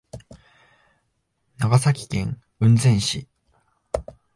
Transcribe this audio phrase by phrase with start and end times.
[1.59, 3.29] 長崎県雲仙市